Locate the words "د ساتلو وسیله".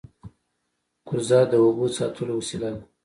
1.89-2.69